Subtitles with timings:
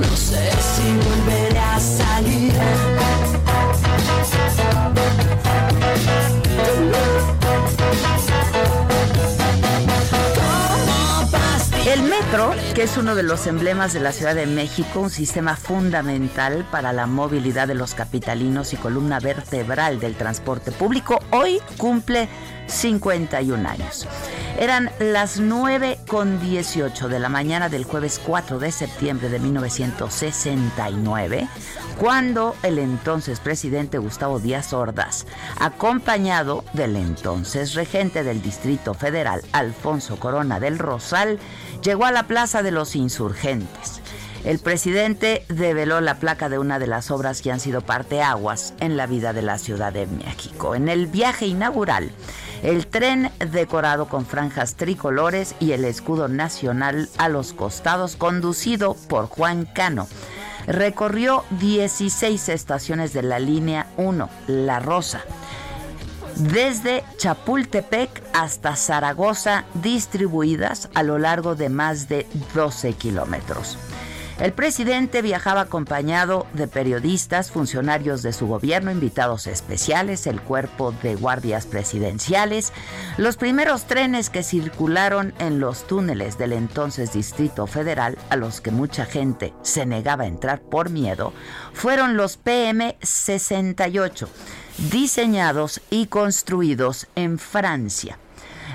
[0.00, 2.52] No sé si volveré a salir.
[11.86, 15.56] El metro, que es uno de los emblemas de la Ciudad de México, un sistema
[15.56, 22.28] fundamental para la movilidad de los capitalinos y columna vertebral del transporte público, hoy cumple
[22.66, 24.08] 51 años.
[24.58, 31.46] Eran las 9 con 18 de la mañana del jueves 4 de septiembre de 1969,
[31.98, 35.26] cuando el entonces presidente Gustavo Díaz Ordaz,
[35.60, 41.38] acompañado del entonces regente del Distrito Federal, Alfonso Corona del Rosal,
[41.82, 44.00] llegó a la Plaza de los Insurgentes.
[44.46, 48.96] El presidente develó la placa de una de las obras que han sido parteaguas en
[48.96, 50.76] la vida de la Ciudad de México.
[50.76, 52.12] En el viaje inaugural,
[52.62, 59.26] el tren decorado con franjas tricolores y el escudo nacional a los costados, conducido por
[59.26, 60.08] Juan Cano,
[60.66, 65.22] recorrió 16 estaciones de la línea 1, La Rosa
[66.36, 73.78] desde Chapultepec hasta Zaragoza, distribuidas a lo largo de más de 12 kilómetros.
[74.38, 81.14] El presidente viajaba acompañado de periodistas, funcionarios de su gobierno, invitados especiales, el cuerpo de
[81.14, 82.74] guardias presidenciales.
[83.16, 88.70] Los primeros trenes que circularon en los túneles del entonces Distrito Federal, a los que
[88.70, 91.32] mucha gente se negaba a entrar por miedo,
[91.72, 94.28] fueron los PM68
[94.90, 98.18] diseñados y construidos en Francia.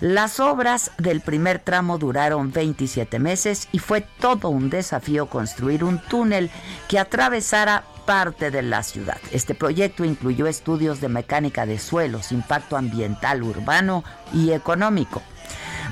[0.00, 5.98] Las obras del primer tramo duraron 27 meses y fue todo un desafío construir un
[5.98, 6.50] túnel
[6.88, 9.18] que atravesara parte de la ciudad.
[9.32, 15.20] Este proyecto incluyó estudios de mecánica de suelos, impacto ambiental, urbano y económico.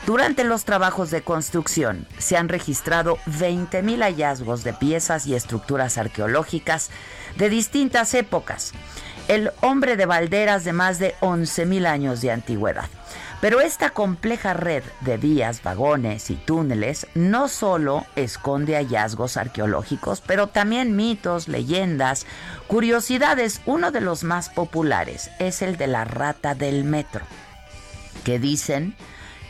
[0.07, 6.91] Durante los trabajos de construcción se han registrado 20.000 hallazgos de piezas y estructuras arqueológicas
[7.37, 8.73] de distintas épocas.
[9.27, 12.89] El hombre de Valderas de más de 11.000 años de antigüedad.
[13.41, 20.47] Pero esta compleja red de vías, vagones y túneles no solo esconde hallazgos arqueológicos, pero
[20.47, 22.27] también mitos, leyendas,
[22.67, 23.61] curiosidades.
[23.67, 27.25] Uno de los más populares es el de la rata del metro,
[28.25, 28.97] que dicen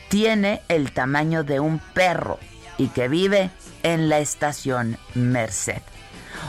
[0.08, 2.38] tiene el tamaño de un perro
[2.78, 3.50] y que vive
[3.82, 5.82] en la estación Merced.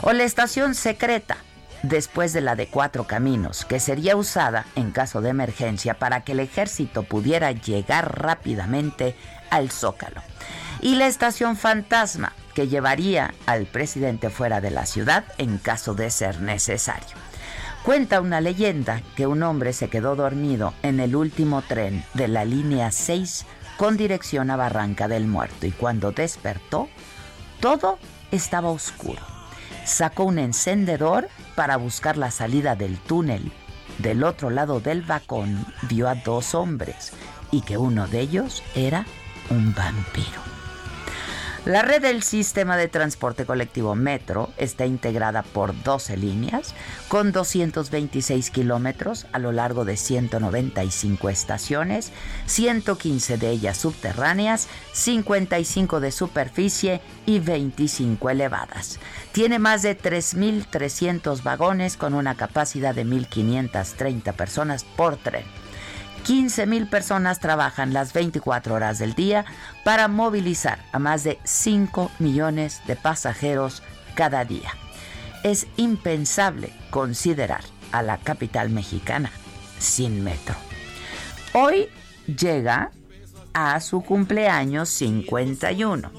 [0.01, 1.37] O la estación secreta,
[1.87, 6.33] después de la de Cuatro Caminos, que sería usada en caso de emergencia para que
[6.33, 9.15] el ejército pudiera llegar rápidamente
[9.49, 10.21] al Zócalo.
[10.79, 16.11] y la estación fantasma que llevaría al presidente fuera de la ciudad en caso de
[16.11, 17.17] ser necesario.
[17.83, 22.45] Cuenta una leyenda que un hombre se quedó dormido en el último tren de la
[22.45, 23.45] línea 6
[23.77, 26.89] con dirección a Barranca del Muerto y cuando despertó,
[27.59, 27.97] todo
[28.31, 29.36] estaba oscuro.
[29.87, 33.53] Sacó un encendedor para buscar la salida del túnel.
[33.99, 37.13] Del otro lado del vagón vio a dos hombres
[37.51, 39.05] y que uno de ellos era
[39.49, 40.56] un vampiro.
[41.67, 46.73] La red del sistema de transporte colectivo Metro está integrada por 12 líneas
[47.09, 52.13] con 226 kilómetros a lo largo de 195 estaciones,
[52.45, 58.97] 115 de ellas subterráneas, 55 de superficie y 25 elevadas.
[59.33, 65.43] Tiene más de 3.300 vagones con una capacidad de 1.530 personas por tren.
[66.27, 69.45] 15 mil personas trabajan las 24 horas del día
[69.85, 73.81] para movilizar a más de 5 millones de pasajeros
[74.13, 74.71] cada día.
[75.43, 77.61] Es impensable considerar
[77.93, 79.31] a la capital mexicana
[79.79, 80.55] sin metro.
[81.53, 81.87] Hoy
[82.25, 82.91] llega
[83.53, 86.11] a su cumpleaños 51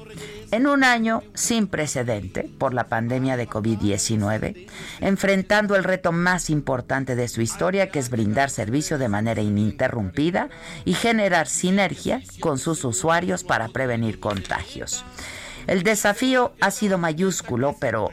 [0.51, 4.67] en un año sin precedente por la pandemia de COVID-19,
[4.99, 10.49] enfrentando el reto más importante de su historia, que es brindar servicio de manera ininterrumpida
[10.85, 15.05] y generar sinergia con sus usuarios para prevenir contagios.
[15.67, 18.09] El desafío ha sido mayúsculo, pero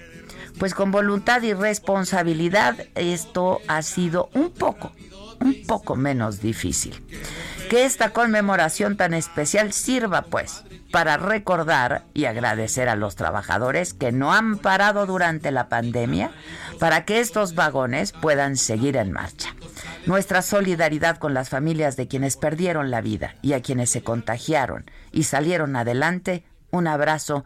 [0.58, 4.92] pues con voluntad y responsabilidad esto ha sido un poco,
[5.40, 7.02] un poco menos difícil.
[7.70, 10.62] Que esta conmemoración tan especial sirva pues
[10.96, 16.30] para recordar y agradecer a los trabajadores que no han parado durante la pandemia
[16.80, 19.54] para que estos vagones puedan seguir en marcha.
[20.06, 24.90] Nuestra solidaridad con las familias de quienes perdieron la vida y a quienes se contagiaron
[25.12, 27.44] y salieron adelante, un abrazo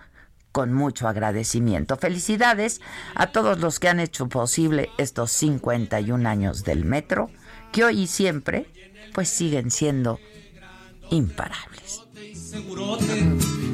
[0.53, 1.97] con mucho agradecimiento.
[1.97, 2.81] Felicidades
[3.17, 7.31] a todos los que han hecho posible estos 51 años del metro,
[7.73, 8.69] que hoy y siempre
[9.13, 10.21] pues siguen siendo
[11.11, 12.03] imparables.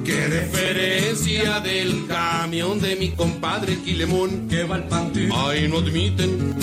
[0.05, 5.33] Qué referencia del camión de mi compadre Quilemón que va al panteón.
[5.33, 6.55] Ahí no admiten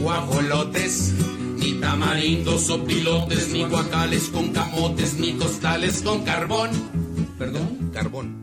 [0.00, 1.14] guajolotes,
[1.56, 6.70] ni tamarindos o pilotes, ni guacales con camotes, ni costales con carbón.
[7.38, 8.42] Perdón, carbón.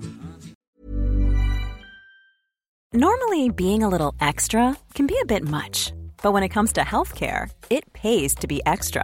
[2.94, 5.92] Normally, being a little extra can be a bit much,
[6.24, 9.04] but when it comes to healthcare, it pays to be extra.